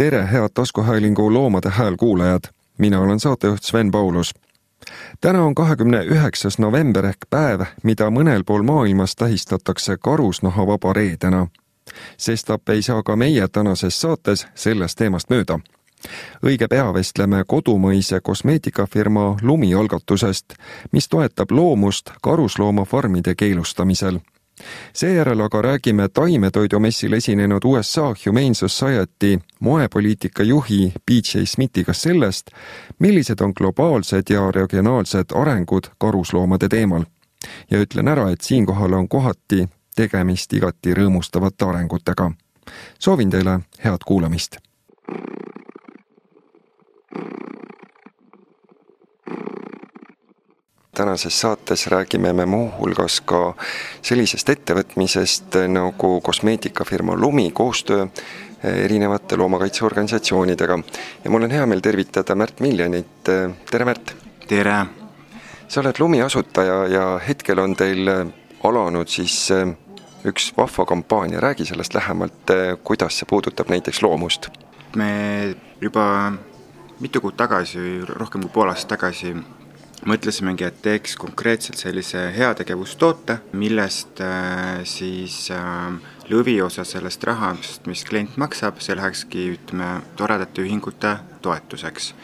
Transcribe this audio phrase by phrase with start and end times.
[0.00, 2.40] tere, head taskuhäälingu Loomade Hääl kuulajad!
[2.78, 4.34] mina olen saatejuht Sven Paulus.
[5.20, 11.46] täna on kahekümne üheksas november ehk päev, mida mõnel pool maailmas tähistatakse karusnahavaba reedena.
[12.16, 15.58] sestap ei saa ka meie tänases saates sellest teemast mööda
[16.44, 20.54] õige pea vestleme kodumõise kosmeetikafirma Lumi algatusest,
[20.92, 24.20] mis toetab loomust karusloomafarmide keelustamisel
[24.92, 32.50] seejärel aga räägime taimetoidumessil esinenud USA Humane Society moepoliitika juhi BJ Smithiga sellest,
[32.98, 37.04] millised on globaalsed ja regionaalsed arengud karusloomade teemal.
[37.70, 42.32] ja ütlen ära, et siinkohal on kohati tegemist igati rõõmustavate arengutega.
[42.98, 44.56] soovin teile head kuulamist
[51.00, 53.54] tänases saates räägime me muuhulgas ka
[54.04, 58.06] sellisest ettevõtmisest nagu kosmeetikafirma Lumi koostöö
[58.62, 60.78] erinevate loomakaitseorganisatsioonidega.
[61.24, 63.22] ja mul on hea meel tervitada Märt Miljonit,
[63.70, 64.12] tere Märt!
[64.48, 64.74] tere!
[65.68, 68.10] sa oled Lumi asutaja ja hetkel on teil
[68.64, 69.48] alanud siis
[70.24, 72.52] üks vahva kampaania, räägi sellest lähemalt,
[72.84, 74.50] kuidas see puudutab näiteks loomust?
[74.96, 76.32] me juba
[77.00, 79.32] mitu kuud tagasi, rohkem kui pool aastat tagasi
[80.08, 85.92] mõtlesimegi, et teeks konkreetselt sellise heategevustoote, millest äh, siis äh,
[86.30, 92.14] lõviosa sellest rahast, mis klient maksab, see lähekski, ütleme, toredate ühingute toetuseks.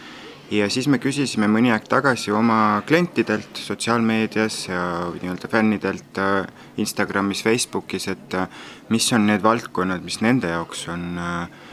[0.50, 4.82] ja siis me küsisime mõni aeg tagasi oma klientidelt sotsiaalmeedias ja
[5.20, 6.46] nii-öelda fännidelt äh,
[6.76, 8.36] Instagramis, Facebookis, et
[8.88, 11.65] mis on need valdkonnad, mis nende jaoks on äh,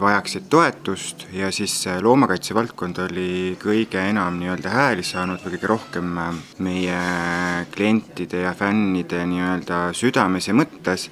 [0.00, 6.14] vajaksid toetust ja siis loomakaitse valdkond oli kõige enam nii-öelda hääli saanud või kõige rohkem
[6.22, 7.00] äh, meie
[7.74, 11.08] klientide ja fännide nii-öelda südames ja mõttes,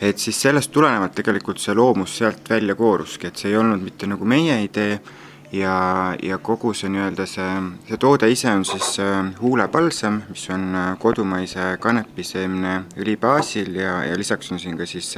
[0.00, 4.08] et siis sellest tulenevalt tegelikult see loomus sealt välja kooruski, et see ei olnud mitte
[4.10, 4.98] nagu meie idee,
[5.52, 7.48] ja, ja kogu see nii-öelda see,
[7.88, 14.00] see toode ise on siis äh, huulepalsam, mis on äh, kodumaise kanepiseemne õli baasil ja,
[14.06, 15.14] ja lisaks on siin ka siis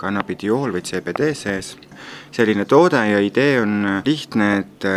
[0.00, 1.74] kannabidiool või CBD sees.
[2.32, 4.90] selline toode ja idee on äh, lihtne, et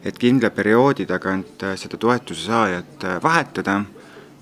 [0.00, 3.82] et kindla perioodi tagant seda toetuse saajat vahetada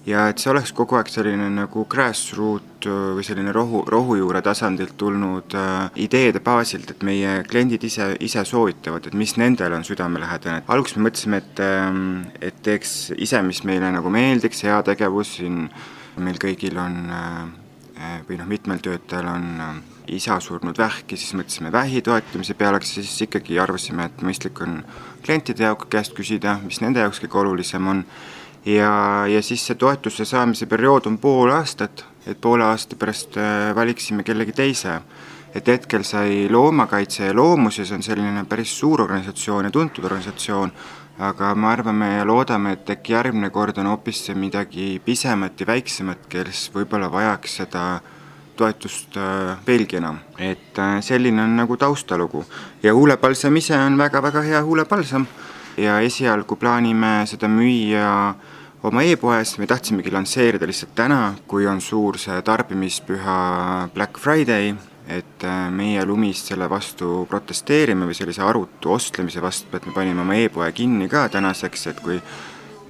[0.09, 4.97] ja et see oleks kogu aeg selline nagu grassroot äh, või selline rohu, rohujuure tasandilt
[5.01, 10.65] tulnud äh, ideede baasilt, et meie kliendid ise, ise soovitavad, et mis nendele on südamelähedane.
[10.69, 12.03] alguses me mõtlesime, et, ähm,
[12.41, 15.67] et teeks ise, mis meile nagu meeldiks, heategevus, siin
[16.19, 19.77] meil kõigil on äh, või noh, mitmel töötajal on äh,
[20.15, 24.81] isa surnud vähki, siis mõtlesime vähi toetamise peale, aga siis ikkagi arvasime, et mõistlik on
[25.25, 28.05] klientide jaoks käest küsida, mis nende jaoks kõige olulisem on
[28.65, 33.75] ja, ja siis see toetuse saamise periood on pool aastat, et poole aasta pärast äh,
[33.75, 35.01] valiksime kellegi teise.
[35.55, 40.05] et hetkel sai Loomakaitse ja Loomus ja see on selline päris suur organisatsioon ja tuntud
[40.05, 40.73] organisatsioon,
[41.19, 46.29] aga me arvame ja loodame, et äkki järgmine kord on hoopis midagi pisemat ja väiksemat,
[46.29, 47.85] kes võib-olla vajaks seda
[48.59, 50.19] toetust äh, veelgi enam.
[50.39, 52.45] et äh, selline on nagu taustalugu.
[52.83, 55.27] ja huulepalsam ise on väga-väga hea huulepalsam
[55.79, 58.35] ja esialgu plaanime seda müüa
[58.83, 63.39] oma e-poes, me tahtsimegi lansseerida lihtsalt täna, kui on suur see tarbimispüha
[63.95, 64.75] Black Friday,
[65.09, 70.23] et äh, meie Lumis selle vastu protesteerime või sellise arutu ostlemise vastu, et me panime
[70.23, 72.21] oma e-poe kinni ka tänaseks, et kui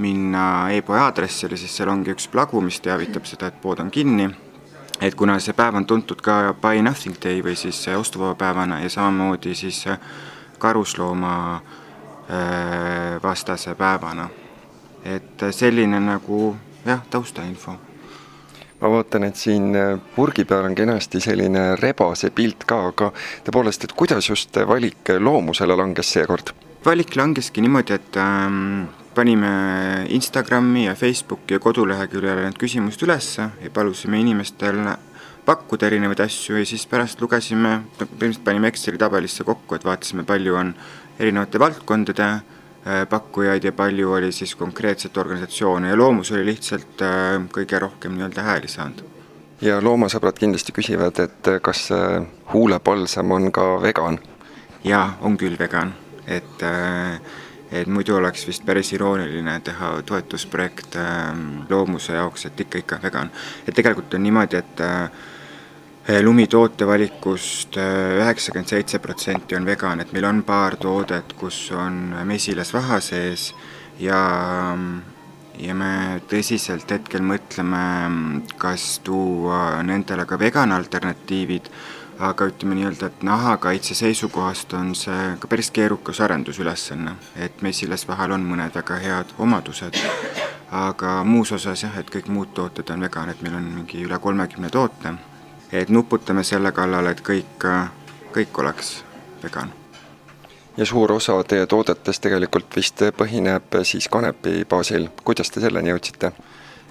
[0.02, 0.44] minna
[0.74, 4.28] e-poe aadressile, siis seal ongi üks plagu, mis teavitab seda, et pood on kinni.
[5.00, 8.90] et kuna see päev on tuntud ka Buy Nothing Day või siis ostuvaba päevana ja
[8.90, 9.84] samamoodi siis
[10.58, 11.76] karuslooma äh,
[13.22, 14.28] vastase päevana
[15.04, 17.76] et selline nagu jah, taustainfo.
[18.78, 23.10] ma vaatan, et siin äh, purgi peal on kenasti selline rebase pilt ka, aga
[23.46, 26.54] tõepoolest, et kuidas just valik loomusele langes seekord?
[26.84, 29.50] valik langeski niimoodi, et ähm, panime
[30.14, 34.78] Instagrami ja Facebooki ja koduleheküljele need küsimused ülesse ja palusime inimestel
[35.48, 40.58] pakkuda erinevaid asju ja siis pärast lugesime, põhimõtteliselt panime Exceli tabelisse kokku, et vaatasime, palju
[40.60, 40.74] on
[41.18, 42.28] erinevate valdkondade
[42.88, 48.14] Äh, pakkujaid ja palju oli siis konkreetset organisatsioone ja Loomus oli lihtsalt äh, kõige rohkem
[48.16, 49.02] nii-öelda hääli saanud.
[49.60, 51.88] ja loomasõbrad kindlasti küsivad, et äh, kas
[52.52, 54.18] huulepalsam on ka vegan?
[54.84, 55.92] jaa, on küll vegan,
[56.26, 56.64] et
[57.72, 60.96] et muidu oleks vist päris irooniline teha toetusprojekt
[61.68, 63.30] loomuse jaoks, et ikka, ikka vegan.
[63.66, 64.86] et tegelikult on niimoodi, et
[66.08, 71.66] Eh, lumitoote valikust eh, üheksakümmend seitse protsenti on vegan, et meil on paar toodet, kus
[71.76, 73.50] on mesilasvaha sees
[74.00, 74.22] ja
[75.58, 75.90] ja me
[76.30, 77.82] tõsiselt hetkel mõtleme,
[78.56, 81.68] kas tuua nendele ka vegan alternatiivid,
[82.24, 88.38] aga ütleme nii-öelda, et nahakaitse seisukohast on see ka päris keerukas arendusülesanne, et mesilas vahel
[88.38, 90.00] on mõned väga head omadused,
[90.72, 94.24] aga muus osas jah, et kõik muud tooted on vegan, et meil on mingi üle
[94.24, 95.18] kolmekümne toote,
[95.72, 97.66] et nuputame selle kallale, et kõik,
[98.32, 99.02] kõik oleks
[99.42, 99.72] vegan.
[100.76, 106.32] Ja suur osa teie toodetest tegelikult vist põhineb siis kanepi baasil, kuidas te selleni jõudsite?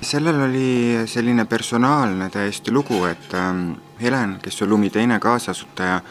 [0.02, 3.72] sellel oli selline personaalne täiesti lugu, et ähm,
[4.02, 6.02] Helen, kes on Lumi teine kaasasutaja,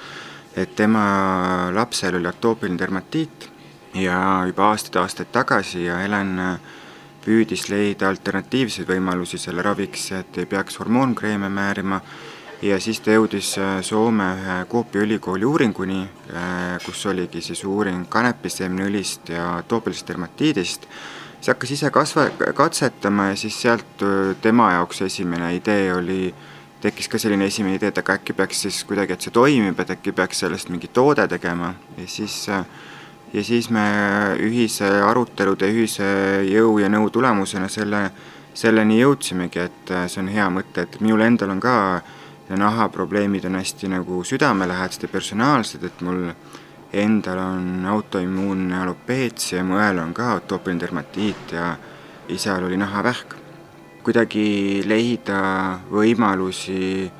[0.56, 3.46] et tema lapsel oli atoopiline dermatiit
[3.94, 6.58] ja juba aastaid-aastaid tagasi ja Helen äh,
[7.26, 12.00] püüdis leida alternatiivseid võimalusi selle raviks, et ei peaks hormoonkreeme määrima
[12.62, 16.00] ja siis ta jõudis äh, Soome ühe Kuopio ülikooli uuringuni,
[16.32, 20.88] äh, kus oligi siis uuring kanepiseemneõlist ja atoopilisest dermatiidist,
[21.36, 26.34] siis hakkas ise kasva-, katsetama ja siis sealt äh, tema jaoks esimene idee oli,
[26.80, 29.96] tekkis ka selline esimene idee, et aga äkki peaks siis kuidagi, et see toimib, et
[29.96, 31.74] äkki peaks sellest mingi toode tegema.
[31.96, 33.84] Ja siis ja siis me
[34.40, 36.06] ühise arutelude, ühise
[36.46, 38.04] jõu ja nõu tulemusena selle,
[38.56, 42.14] selleni jõudsimegi, et see on hea mõte, et minul endal on ka äh,
[42.48, 46.30] ja nahaprobleemid on hästi nagu südamelähedased ja personaalsed, et mul
[46.92, 51.74] endal on autoimmuunne alopeetsia, mu õel on ka atoopiline dermatiit ja
[52.28, 53.34] isal oli nahavähk.
[54.06, 57.10] kuidagi leida võimalusi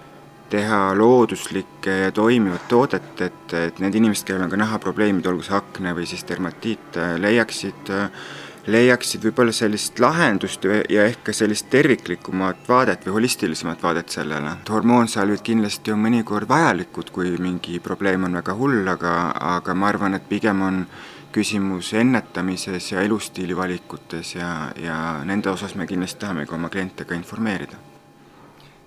[0.51, 5.57] teha looduslikke ja toimivat toodet, et, et need inimesed, kellel on ka nahaprobleemid, olgu see
[5.59, 8.29] akne või siis dermatiit, leiaksid äh,
[8.67, 14.57] leiaksid võib-olla sellist lahendust ja ehk ka sellist terviklikumat vaadet või holistilisemat vaadet sellele.
[14.69, 19.13] hormoonsalvid kindlasti on mõnikord vajalikud, kui mingi probleem on väga hull, aga,
[19.59, 20.87] aga ma arvan, et pigem on
[21.33, 27.05] küsimus ennetamises ja elustiili valikutes ja, ja nende osas me kindlasti tahame ka oma kliente
[27.05, 27.77] ka informeerida.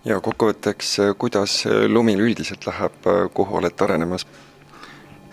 [0.05, 3.03] ja kokkuvõtteks, kuidas Lumil üldiselt läheb,
[3.33, 4.25] kuhu olete arenemas?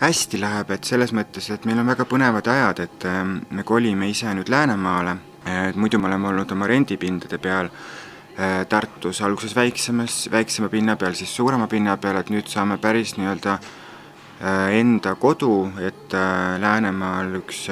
[0.01, 4.11] Hästi läheb, et selles mõttes, et meil on väga põnevad ajad, et ähm, me kolime
[4.11, 5.17] ise nüüd Läänemaale,
[5.47, 11.17] et muidu me oleme olnud oma rendipindade peal äh, Tartus, alguses väiksemas, väiksema pinna peal,
[11.17, 17.41] siis suurema pinna peal, et nüüd saame päris nii-öelda äh, enda kodu, et äh, Läänemaal
[17.41, 17.67] üks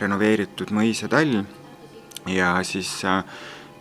[0.00, 1.40] renoveeritud mõisatall
[2.28, 2.92] ja siis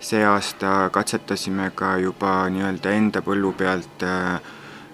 [0.03, 4.35] see aasta katsetasime ka juba nii-öelda enda põllu pealt äh,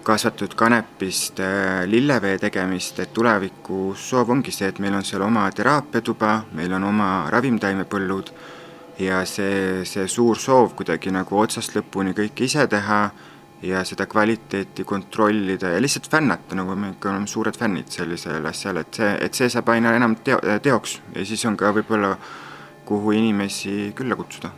[0.02, 5.44] kasvatatud kanepist äh, lillevee tegemist, et tulevikus soov ongi see, et meil on seal oma
[5.52, 8.32] teraapiatuba, meil on oma ravimtaimepõllud
[9.00, 13.00] ja see, see suur soov kuidagi nagu otsast lõpuni kõike ise teha
[13.62, 18.80] ja seda kvaliteeti kontrollida ja lihtsalt fännata, nagu me ikka oleme suured fännid sellisel asjal,
[18.80, 22.14] et see, et see saab aina enam teo-, teoks ja siis on ka võib-olla,
[22.88, 24.50] kuhu inimesi külla kutsuda.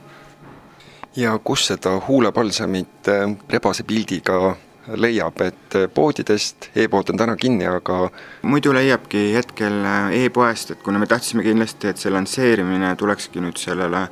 [1.17, 4.55] ja kus seda huulepalsamit äh, rebase pildiga
[4.87, 8.09] leiab, et poodidest, e-pood on täna kinni, aga
[8.43, 9.85] muidu leiabki hetkel
[10.19, 14.07] e-poest, et kuna me tahtsime kindlasti, et see lansseerimine tulekski nüüd sellele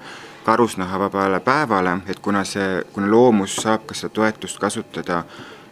[0.47, 5.25] karusnahavabale päevale, et kuna see, kuna loomus saab ka seda toetust kasutada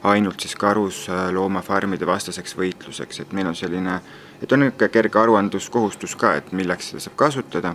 [0.09, 4.00] ainult siis karusloomafarmide vastaseks võitluseks, et meil on selline,
[4.43, 7.75] et on niisugune kerge aruandluskohustus ka, et milleks seda saab kasutada,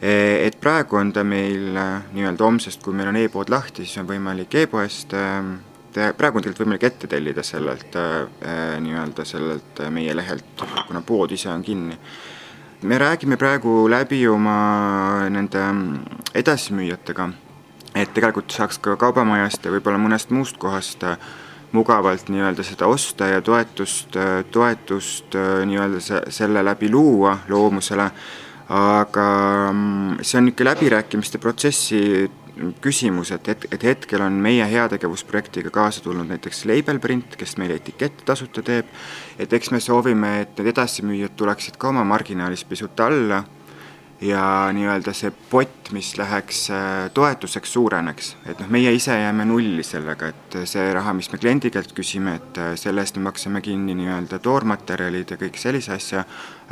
[0.00, 1.72] et praegu on ta meil
[2.12, 5.16] nii-öelda homsest, kui meil on e-pood lahti, siis on võimalik e-poest
[5.98, 11.02] et praegu on tegelikult võimalik ette tellida sellelt äh, äh, nii-öelda sellelt meie lehelt, kuna
[11.06, 11.98] pood ise on kinni.
[12.82, 17.28] me räägime praegu läbi oma nende mm, edasimüüjatega,
[17.94, 21.02] et tegelikult saaks ka kaubamajast ja võib-olla mõnest muust kohast
[21.72, 24.16] mugavalt nii-öelda seda osta ja toetust,
[24.50, 25.34] toetust
[25.66, 28.10] nii-öelda selle läbi luua loomusele,
[28.68, 29.26] aga
[29.72, 32.30] mm, see on niisugune läbirääkimiste protsessi
[32.80, 37.78] küsimus, et, et, et hetkel on meie heategevusprojektiga kaasa tulnud näiteks Label Print, kes meile
[37.78, 38.90] etikette tasuta teeb,
[39.38, 43.44] et eks me soovime, et need edasimüüjad tuleksid ka oma marginaalis pisut alla
[44.20, 44.42] ja
[44.74, 48.36] nii-öelda see pott, mis läheks äh, toetuseks, suureneks.
[48.46, 52.34] et noh, meie ise jääme nulli sellega, et see raha, mis me kliendi käest küsime,
[52.40, 56.24] et äh, selle eest me maksame kinni nii-öelda toormaterjalid ja kõik sellise asja,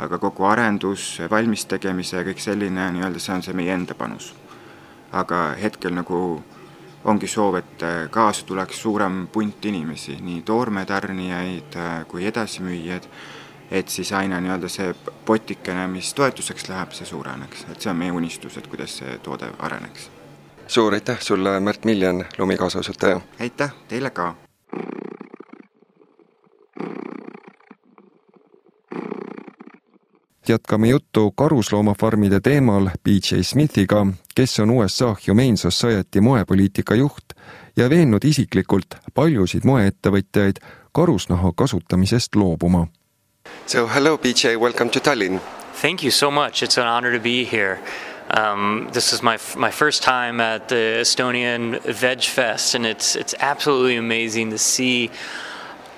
[0.03, 4.33] aga kogu arendus, valmistegemise ja kõik selline nii-öelda, see on see meie enda panus
[5.11, 6.43] aga hetkel nagu
[7.07, 13.07] ongi soov, et äh, kaasa tuleks suurem punt inimesi, nii toormetarnijaid äh, kui edasimüüjad,
[13.71, 14.93] et siis aina nii-öelda see
[15.25, 19.51] potikene, mis toetuseks läheb, see suureneks, et see on meie unistus, et kuidas see toode
[19.59, 20.09] areneks.
[20.67, 23.21] suur aitäh sulle, Märt Miljan, Lumi kaasasutaja!
[23.39, 24.35] aitäh, teile ka!
[30.49, 37.33] Jätkame juttu karusloomafarmide teemal BJ Smithiga, kes on USA Humane Society moepoliitika juht
[37.77, 40.61] ja veennud isiklikult paljusid moeettevõtjaid
[40.91, 42.87] karusnaha kasutamisest loobuma.
[43.65, 45.39] So hello BJ, welcome to Tallinn.
[45.81, 47.77] Thank you so much, it's an honor to be here.
[48.29, 53.35] Um, this is my my first time at the Estonian Veg Fest, and it's it's
[53.39, 55.09] absolutely amazing to see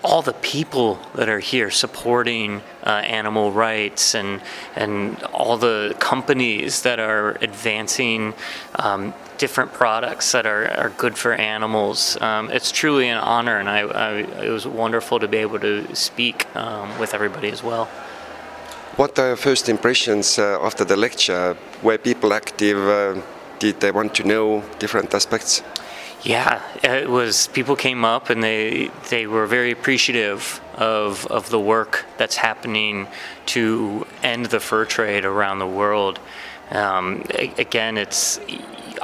[0.04, 4.42] all the people that are here supporting uh, animal rights and
[4.76, 8.34] and all the companies that are advancing
[8.76, 12.18] um, different products that are, are good for animals.
[12.22, 14.12] Um, it's truly an honor, and I, I,
[14.46, 17.86] it was wonderful to be able to speak um, with everybody as well.
[18.98, 21.56] What are your first impressions uh, after the lecture?
[21.82, 22.78] Were people active?
[22.78, 23.22] Uh,
[23.60, 25.64] did they want to know different aspects?
[26.24, 27.48] Yeah, it was.
[27.48, 33.08] People came up and they they were very appreciative of of the work that's happening
[33.48, 36.20] to end the fur trade around the world.
[36.72, 37.24] Um,
[37.58, 38.40] again, it's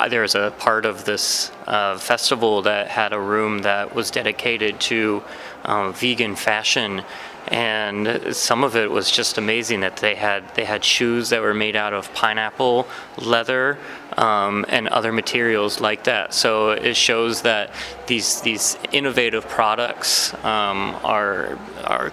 [0.10, 5.24] there's a part of this uh, festival that had a room that was dedicated to
[5.64, 7.02] um, vegan fashion
[7.48, 11.54] and some of it was just amazing that they had they had shoes that were
[11.54, 12.88] made out of pineapple
[13.18, 13.78] leather
[14.18, 16.34] um, and other materials like that.
[16.34, 17.72] So it shows that
[18.08, 22.12] these these innovative products um, are are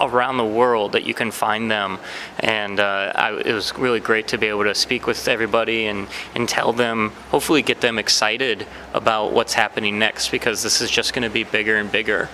[0.00, 1.98] around the world that you can find them.
[2.40, 6.08] And uh, I, it was really great to be able to speak with everybody and,
[6.34, 11.14] and tell them, hopefully, get them excited about what's happening next because this is just
[11.14, 12.28] going to be bigger and bigger.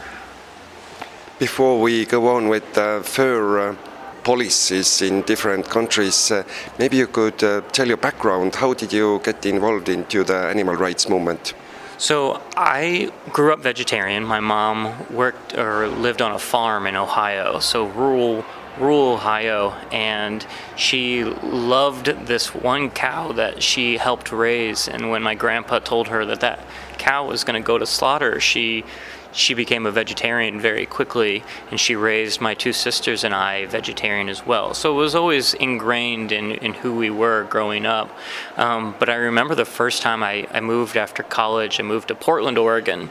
[1.39, 3.77] Before we go on with uh, fur uh,
[4.25, 6.43] policies in different countries, uh,
[6.81, 8.57] maybe you could uh, tell your background.
[8.57, 11.55] How did you get involved into the animal rights movement?
[11.97, 14.25] So I grew up vegetarian.
[14.25, 18.45] My mom worked or lived on a farm in Ohio, so rural
[18.81, 24.89] rural Ohio, and she loved this one cow that she helped raise.
[24.89, 26.65] And when my grandpa told her that that
[26.99, 28.85] cow was going to go to slaughter, she
[29.33, 34.29] she became a vegetarian very quickly, and she raised my two sisters and I vegetarian
[34.29, 34.75] as well.
[34.75, 38.11] So it was always ingrained in, in who we were growing up.
[38.57, 42.15] Um, but I remember the first time I, I moved after college, I moved to
[42.15, 43.11] Portland, Oregon.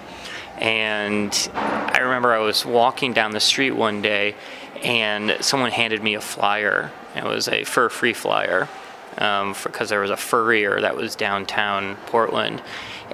[0.58, 4.36] And I remember I was walking down the street one day,
[4.84, 6.92] and someone handed me a flyer.
[7.16, 8.68] It was a fur free flyer
[9.16, 12.62] because um, there was a furrier that was downtown Portland.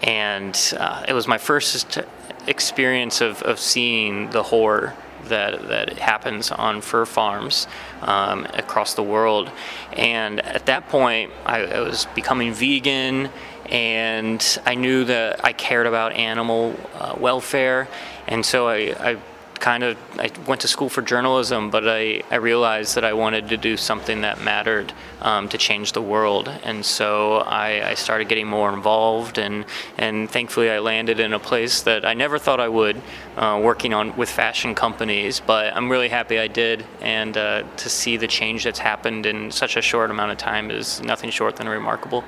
[0.01, 1.99] And uh, it was my first
[2.47, 4.95] experience of, of seeing the horror
[5.25, 7.67] that, that happens on fur farms
[8.01, 9.51] um, across the world.
[9.93, 13.29] And at that point, I, I, was becoming vegan,
[13.67, 17.87] and I knew that I cared about animal uh, welfare,
[18.27, 19.17] and so I, I
[19.63, 23.47] kind of I went to school for journalism, but I, I realized that I wanted
[23.47, 24.91] to do something that mattered
[25.21, 29.63] um, to change the world, and so I, I, started getting more involved, and
[29.97, 33.01] and thankfully I landed in a place that I never thought I would,
[33.37, 35.39] uh, working on with fashion companies.
[35.39, 39.49] But I'm really happy I did, and uh, to see the change that's happened in
[39.49, 42.25] such a short amount of time is nothing short than remarkable.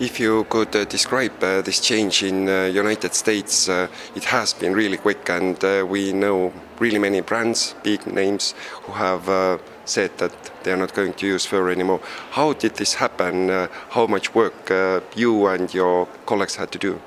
[0.00, 4.54] If you could uh, describe uh, this change in uh, United States, uh, it has
[4.54, 8.54] been really quick, and uh, we know really many brands, big names,
[8.84, 12.00] who have uh, said that they are not going to use fur anymore.
[12.30, 13.50] How did this happen?
[13.90, 14.70] how much work
[15.14, 16.98] you and your colleagues had to do?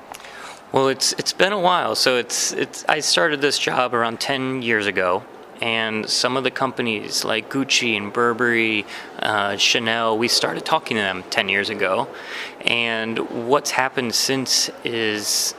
[0.70, 1.96] Well, it's it's been a while.
[1.96, 5.24] So it's it's I started this job around ten years ago,
[5.60, 8.84] and some of the companies like Gucci and Burberry,
[9.20, 12.08] uh, Chanel, we started talking to them 10 years ago.
[12.62, 15.54] And what's happened since is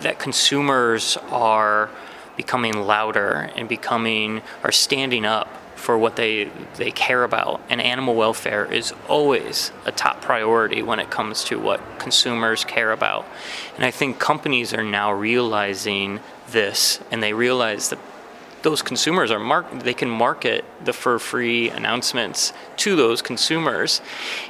[0.00, 1.90] that consumers are
[2.36, 8.14] becoming louder and becoming, are standing up for what they they care about and animal
[8.14, 13.24] welfare is always a top priority when it comes to what consumers care about
[13.76, 16.18] and i think companies are now realizing
[16.50, 17.98] this and they realize that
[18.62, 24.00] those consumers are mark they can market the fur free announcements to those consumers.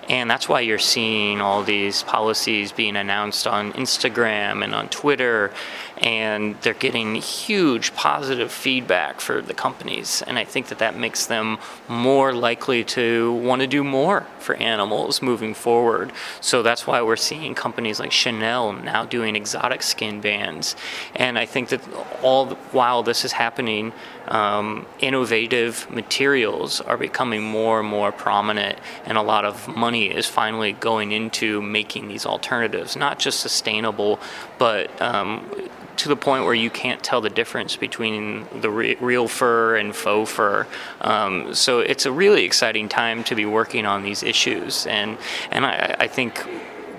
[0.09, 5.53] And that's why you're seeing all these policies being announced on Instagram and on Twitter
[5.99, 11.27] and they're getting huge positive feedback for the companies and I think that that makes
[11.27, 16.13] them more likely to want to do more for animals moving forward.
[16.41, 20.77] So that's why we're seeing companies like Chanel now doing exotic skin bands
[21.15, 21.81] and I think that
[22.23, 23.93] all while this is happening
[24.29, 30.27] um, innovative materials are becoming more and more prominent, and a lot of money is
[30.27, 34.21] finally going into making these alternatives, not just sustainable,
[34.59, 35.51] but um,
[35.99, 39.95] to the point where you can't tell the difference between the re- real fur and
[39.95, 40.67] faux fur.
[41.01, 45.19] Um, so it's a really exciting time to be working on these issues, and
[45.51, 46.45] and I, I think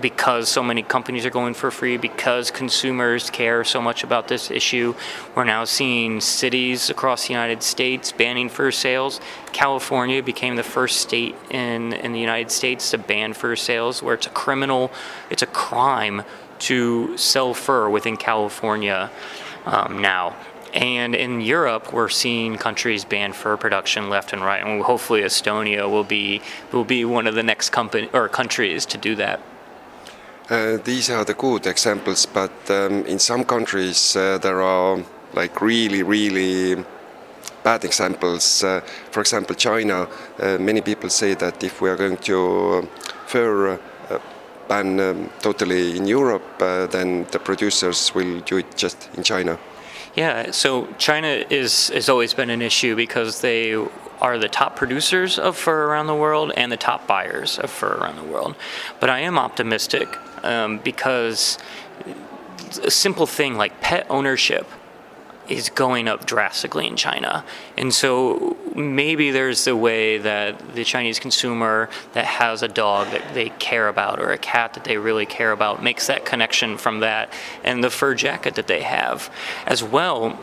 [0.02, 4.50] because so many companies are going for free, because consumers care so much about this
[4.50, 4.96] issue.
[5.36, 9.20] We're now seeing cities across the United States banning fur sales.
[9.52, 14.14] California became the first state in, in the United States to ban fur sales, where
[14.14, 14.92] it's a criminal,
[15.30, 16.24] it's a crime
[16.60, 19.10] to sell fur within California
[19.66, 20.36] um, now.
[20.74, 25.90] And in Europe, we're seeing countries ban fur production left and right, and hopefully Estonia
[25.90, 29.40] will be will be one of the next company or countries to do that.
[30.50, 35.62] Uh, these are the good examples, but um, in some countries uh, there are like
[35.62, 36.84] really, really
[37.64, 38.64] bad examples.
[38.64, 40.08] Uh, for example, China.
[40.40, 42.88] Uh, many people say that if we are going to
[43.28, 43.78] fur uh,
[44.70, 49.58] ban um, totally in Europe, uh, then the producers will do it just in China.
[50.16, 53.76] Yeah, so China is has always been an issue because they
[54.22, 57.98] are the top producers of fur around the world and the top buyers of fur
[57.98, 58.56] around the world.
[59.00, 60.08] But I am optimistic
[60.44, 61.58] um, because
[62.84, 64.68] a simple thing like pet ownership
[65.50, 67.44] is going up drastically in China.
[67.78, 73.34] And so maybe there's a way that the Chinese consumer that has a dog that
[73.34, 77.00] they care about or a cat that they really care about makes that connection from
[77.00, 79.30] that and the fur jacket that they have.
[79.66, 80.40] As well,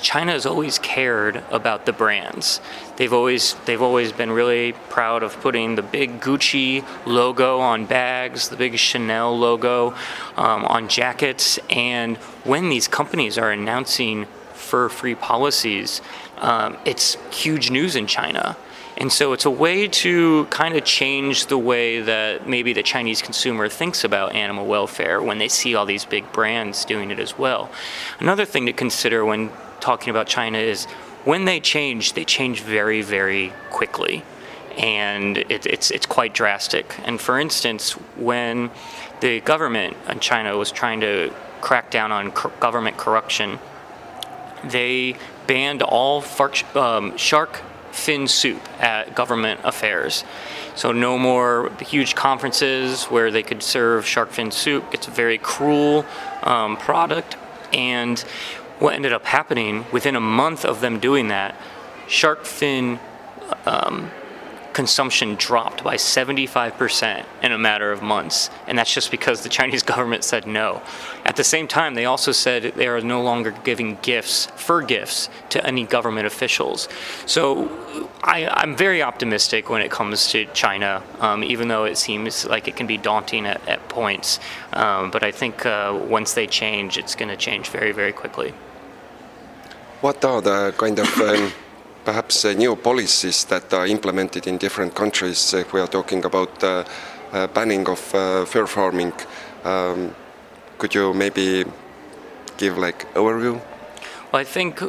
[0.00, 2.60] China has always cared about the brands.
[2.96, 8.48] They've always they've always been really proud of putting the big Gucci logo on bags,
[8.48, 9.94] the big Chanel logo
[10.36, 16.00] um, on jackets, and when these companies are announcing fur-free policies,
[16.38, 18.56] um, it's huge news in China.
[18.96, 23.20] And so it's a way to kind of change the way that maybe the Chinese
[23.20, 27.36] consumer thinks about animal welfare when they see all these big brands doing it as
[27.36, 27.70] well.
[28.20, 29.50] Another thing to consider when
[29.84, 30.86] talking about China is
[31.24, 34.24] when they change, they change very, very quickly.
[34.78, 36.86] And it, it's, it's quite drastic.
[37.04, 38.70] And for instance, when
[39.20, 43.58] the government in China was trying to crack down on government corruption,
[44.64, 45.16] they
[45.46, 46.24] banned all
[46.74, 47.60] um, shark
[47.92, 50.24] fin soup at government affairs.
[50.74, 54.84] So no more huge conferences where they could serve shark fin soup.
[54.92, 56.04] It's a very cruel
[56.42, 57.36] um, product.
[57.72, 58.24] And
[58.84, 61.58] what ended up happening within a month of them doing that,
[62.06, 63.00] shark fin
[63.64, 64.10] um,
[64.74, 68.50] consumption dropped by 75% in a matter of months.
[68.66, 70.82] And that's just because the Chinese government said no.
[71.24, 75.30] At the same time, they also said they are no longer giving gifts, fur gifts,
[75.48, 76.86] to any government officials.
[77.24, 77.70] So
[78.22, 82.68] I, am very optimistic when it comes to China, um, even though it seems like
[82.68, 84.40] it can be daunting at, at points.
[84.74, 88.52] Um, but I think uh, once they change, it's going to change very, very quickly.
[90.04, 91.50] What are the kind of um,
[92.04, 96.62] perhaps uh, new policies that are implemented in different countries if we are talking about
[96.62, 96.84] uh,
[97.32, 99.14] uh, banning of fur farming?
[99.64, 100.14] Um,
[100.76, 101.64] could you maybe
[102.58, 103.54] give like overview?
[104.30, 104.82] Well, I think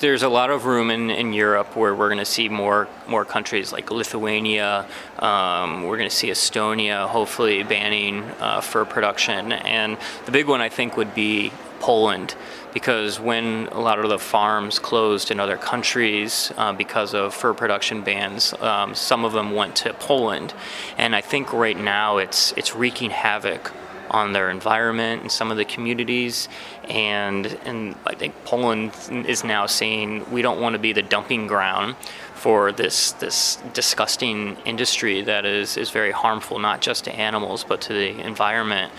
[0.00, 3.24] there's a lot of room in, in Europe where we're going to see more more
[3.24, 4.86] countries like Lithuania.
[5.20, 10.60] Um, we're going to see Estonia hopefully banning uh, fur production, and the big one
[10.60, 12.36] I think would be Poland
[12.72, 17.52] because when a lot of the farms closed in other countries uh, because of fur
[17.52, 20.54] production bans, um, some of them went to Poland,
[20.96, 23.72] and I think right now it's it's wreaking havoc
[24.10, 26.48] on their environment and some of the communities.
[26.88, 31.46] And and I think Poland is now saying we don't want to be the dumping
[31.46, 31.96] ground
[32.42, 37.80] for this this disgusting industry that is is very harmful not just to animals but
[37.80, 38.90] to the environment.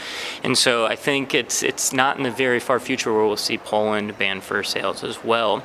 [0.43, 3.57] And so I think it's it's not in the very far future where we'll see
[3.57, 5.61] Poland ban fur sales as well.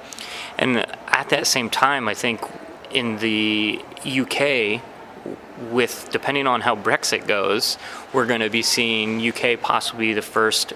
[0.58, 2.40] And at that same time, I think
[2.90, 4.82] in the UK
[5.70, 7.78] with depending on how Brexit goes,
[8.12, 10.72] we're going to be seeing UK possibly the first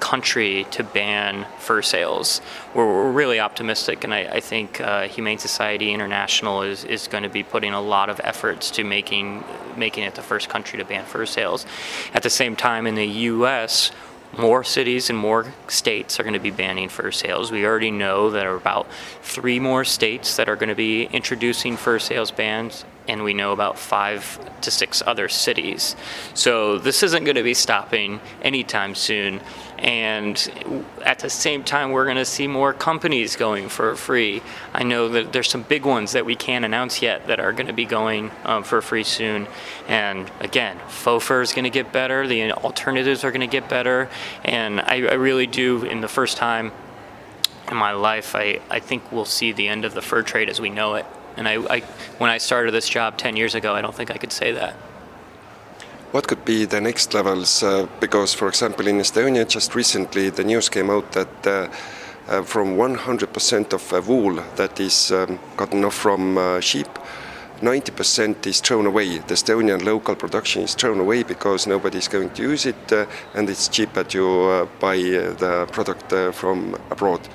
[0.00, 2.40] country to ban fur sales.
[2.74, 7.22] We're, we're really optimistic, and I, I think uh, Humane Society International is, is going
[7.22, 9.44] to be putting a lot of efforts to making
[9.76, 11.66] making it the first country to ban fur sales.
[12.12, 13.90] At the same time, in the U.S
[14.38, 17.52] more cities and more states are going to be banning fur sales.
[17.52, 18.88] We already know that there are about
[19.22, 23.52] three more states that are going to be introducing fur sales bans and we know
[23.52, 25.94] about five to six other cities.
[26.32, 29.40] So this isn't going to be stopping anytime soon.
[29.78, 34.42] And at the same time, we're going to see more companies going for free.
[34.72, 37.66] I know that there's some big ones that we can't announce yet that are going
[37.66, 39.46] to be going um, for free soon.
[39.86, 43.68] And again, faux fur is going to get better, the alternatives are going to get
[43.68, 44.08] better.
[44.44, 46.72] And I, I really do, in the first time
[47.70, 50.60] in my life, I, I think we'll see the end of the fur trade as
[50.60, 51.06] we know it.
[51.36, 51.80] And I, I,
[52.18, 54.74] when I started this job 10 years ago, I don't think I could say that.
[56.12, 57.62] What could be the next levels?
[57.62, 61.68] Uh, because, for example, in Estonia, just recently the news came out that uh,
[62.28, 66.86] uh, from 100% of uh, wool that is um, gotten off from uh, sheep,
[67.60, 69.18] 90% is thrown away.
[69.18, 73.06] The Estonian local production is thrown away because nobody is going to use it uh,
[73.34, 77.28] and it's cheaper to buy the product from abroad.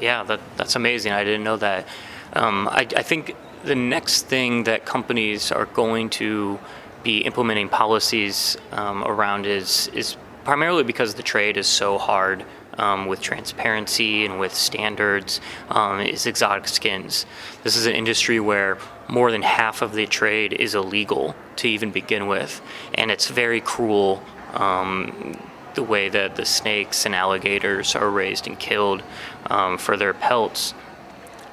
[0.00, 1.12] Yeah, that, that's amazing.
[1.12, 1.86] I didn't know that.
[2.34, 6.58] Um, I, I, think the next thing that companies are going to
[7.04, 12.44] be implementing policies um, around is is primarily because the trade is so hard
[12.76, 17.24] um, with transparency and with standards um, is exotic skins.
[17.62, 21.92] This is an industry where more than half of the trade is illegal to even
[21.92, 22.60] begin with,
[22.94, 24.22] and it's very cruel.
[24.54, 25.36] Um,
[25.74, 29.02] the way that the snakes and alligators are raised and killed
[29.50, 30.72] um, for their pelts.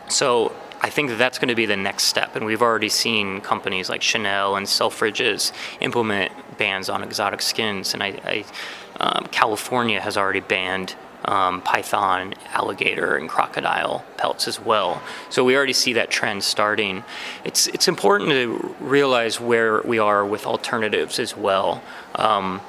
[0.09, 3.39] So I think that that's going to be the next step, and we've already seen
[3.39, 8.45] companies like Chanel and Selfridges implement bans on exotic skins, and I, I
[8.99, 15.01] um, California has already banned um, python, alligator, and crocodile pelts as well.
[15.29, 17.03] So we already see that trend starting.
[17.43, 21.83] It's it's important to realize where we are with alternatives as well.
[22.15, 22.59] Um,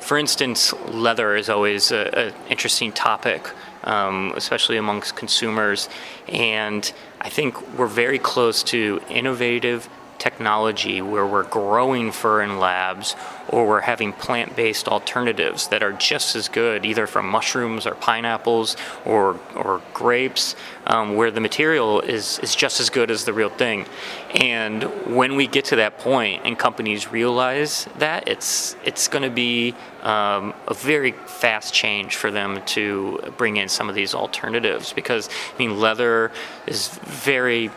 [0.00, 3.50] for instance, leather is always an interesting topic
[3.88, 5.88] um, especially amongst consumers.
[6.28, 13.14] And I think we're very close to innovative technology where we're growing fur in labs
[13.48, 17.94] or we're having plant based alternatives that are just as good, either from mushrooms or
[17.94, 20.54] pineapples or, or grapes,
[20.86, 23.86] um, where the material is, is just as good as the real thing.
[24.34, 24.82] And
[25.14, 29.74] when we get to that point and companies realize that, it's, it's going to be
[30.02, 35.28] um, a very fast change for them to bring in some of these alternatives because,
[35.54, 36.30] I mean, leather
[36.66, 37.70] is very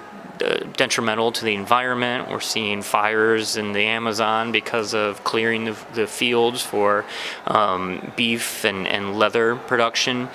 [0.75, 2.29] detrimental to the environment.
[2.29, 7.05] We're seeing fires in the Amazon because of clearing the, the fields for
[7.47, 10.29] um, beef and, and leather production.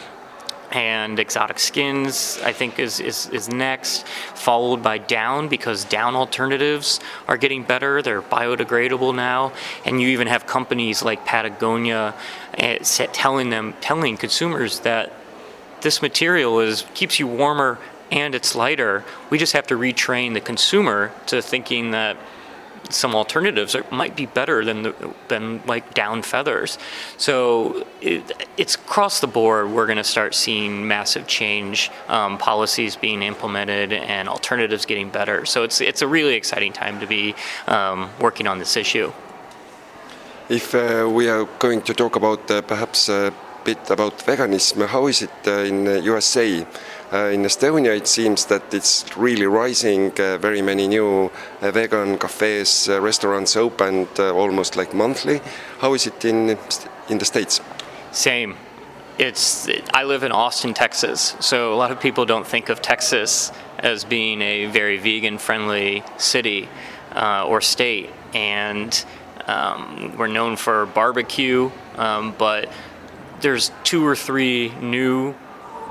[0.73, 6.99] And exotic skins i think is, is, is next followed by down because down alternatives
[7.29, 8.03] are getting better.
[8.03, 9.53] They're biodegradable now.
[9.85, 12.15] And you even have companies like patagonia
[12.59, 12.79] uh,
[13.13, 15.13] telling them telling consumers that
[15.83, 17.79] this material is keeps you warmer
[18.11, 19.05] and it's lighter.
[19.31, 22.17] We just have to retrain the consumer to thinking that
[22.91, 24.95] some alternatives are, might be better than the,
[25.29, 26.79] than like down feathers.
[27.17, 29.71] So it, it's across the board.
[29.71, 35.45] We're going to start seeing massive change, um, policies being implemented, and alternatives getting better.
[35.47, 37.35] So it's it's a really exciting time to be
[37.67, 39.13] um, working on this issue.
[40.49, 43.33] If uh, we are going to talk about uh, perhaps a
[43.65, 46.65] bit about veganism, how is it uh, in USA?
[47.13, 50.11] Uh, in Estonia, it seems that it's really rising.
[50.19, 55.41] Uh, very many new uh, vegan cafes, restaurants opened almost like monthly.
[55.79, 56.59] How is it in
[57.09, 57.61] in the states?
[58.11, 58.57] Same.
[59.19, 63.53] It's I live in Austin, Texas, so a lot of people don't think of Texas
[63.79, 66.69] as being a very vegan-friendly city
[67.15, 69.05] uh, or state, and
[69.47, 72.69] um, we're known for barbecue, um, but
[73.41, 75.35] there's two or three new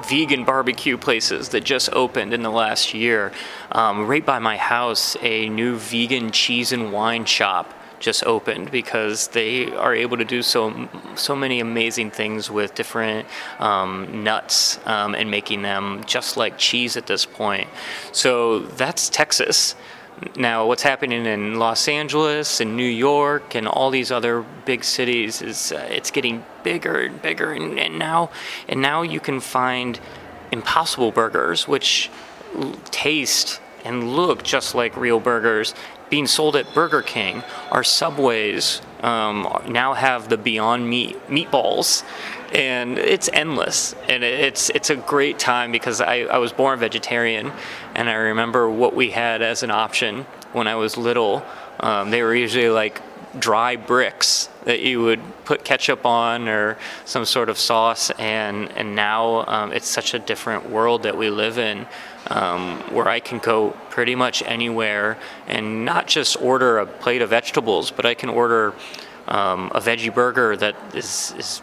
[0.03, 3.31] vegan barbecue places that just opened in the last year.
[3.71, 9.29] Um, right by my house, a new vegan cheese and wine shop just opened because
[9.29, 13.27] they are able to do so so many amazing things with different
[13.59, 17.67] um, nuts um, and making them just like cheese at this point.
[18.11, 19.75] So that's Texas.
[20.37, 25.41] Now, what's happening in Los Angeles and New York and all these other big cities
[25.41, 28.29] is uh, it's getting bigger and bigger, and, and now
[28.69, 29.99] and now you can find
[30.51, 32.09] Impossible Burgers, which
[32.91, 35.75] taste and look just like real burgers,
[36.09, 37.43] being sold at Burger King.
[37.69, 42.03] Our Subways um, now have the Beyond Meat meatballs
[42.53, 47.51] and it's endless and it's it's a great time because I, I was born vegetarian
[47.95, 51.43] and I remember what we had as an option when I was little.
[51.79, 53.01] Um, they were usually like
[53.39, 58.95] dry bricks that you would put ketchup on or some sort of sauce, and and
[58.95, 61.85] now um, it's such a different world that we live in,
[62.27, 67.29] um, where I can go pretty much anywhere and not just order a plate of
[67.29, 68.73] vegetables, but I can order
[69.27, 71.61] um, a veggie burger that is, is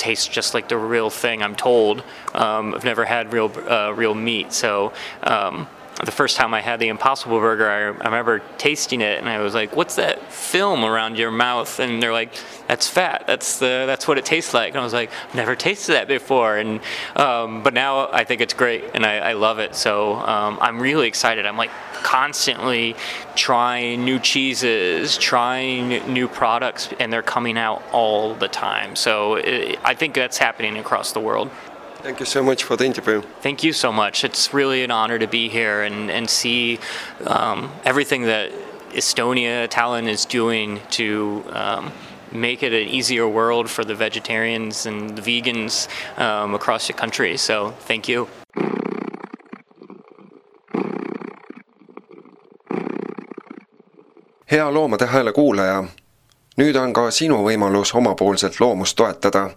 [0.00, 1.42] tastes just like the real thing.
[1.42, 2.02] I'm told.
[2.34, 5.68] Um, I've never had real uh, real meat, so um,
[6.04, 9.54] the first time I had the Impossible Burger, I, remember tasting it and I was
[9.54, 12.32] like, "What's that film around your mouth?" And they're like,
[12.68, 13.24] "That's fat.
[13.26, 16.58] That's the that's what it tastes like." And I was like, "Never tasted that before."
[16.58, 16.80] And
[17.16, 19.74] um, but now I think it's great and I, I love it.
[19.74, 21.46] So um, I'm really excited.
[21.46, 21.70] I'm like
[22.02, 22.96] constantly
[23.34, 28.96] trying new cheeses, trying new products, and they're coming out all the time.
[28.96, 31.50] So it, I think that's happening across the world.
[32.02, 33.22] Thank you so much for the interview.
[33.42, 34.24] Thank you so much.
[34.24, 36.78] It's really an honor to be here and, and see
[37.26, 38.50] um, everything that
[38.92, 41.92] Estonia, Tallinn is doing to um,
[42.32, 47.36] make it an easier world for the vegetarians and the vegans um, across the country.
[47.36, 48.28] So thank you.
[54.50, 55.84] hea Loomade Hääle kuulaja,
[56.58, 59.50] nüüd on ka sinu võimalus omapoolselt loomust toetada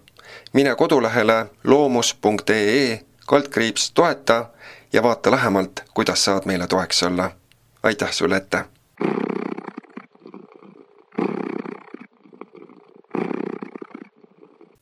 [0.53, 4.45] mine kodulehele loomus.ee kaldkriips toeta
[4.93, 7.31] ja vaata lähemalt, kuidas saad meile toeks olla.
[7.83, 8.65] aitäh sulle ette!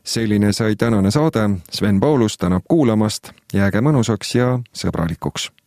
[0.04, 5.61] selline sai tänane saade, Sven Paulus tänab kuulamast, jääge mõnusaks ja sõbralikuks!